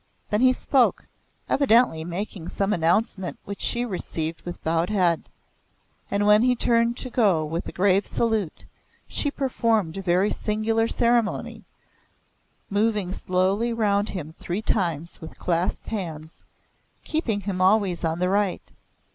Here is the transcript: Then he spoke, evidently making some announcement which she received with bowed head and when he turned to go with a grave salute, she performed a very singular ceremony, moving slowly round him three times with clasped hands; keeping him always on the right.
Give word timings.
Then 0.31 0.41
he 0.41 0.51
spoke, 0.51 1.07
evidently 1.47 2.03
making 2.03 2.49
some 2.49 2.73
announcement 2.73 3.37
which 3.45 3.61
she 3.61 3.85
received 3.85 4.41
with 4.41 4.63
bowed 4.63 4.89
head 4.89 5.29
and 6.09 6.25
when 6.25 6.41
he 6.41 6.55
turned 6.55 6.97
to 6.97 7.11
go 7.11 7.45
with 7.45 7.67
a 7.67 7.71
grave 7.71 8.07
salute, 8.07 8.65
she 9.07 9.29
performed 9.29 9.97
a 9.97 10.01
very 10.01 10.31
singular 10.31 10.87
ceremony, 10.87 11.65
moving 12.67 13.13
slowly 13.13 13.71
round 13.73 14.09
him 14.09 14.33
three 14.39 14.63
times 14.63 15.21
with 15.21 15.37
clasped 15.37 15.89
hands; 15.89 16.45
keeping 17.03 17.41
him 17.41 17.61
always 17.61 18.03
on 18.03 18.17
the 18.17 18.29
right. 18.29 18.73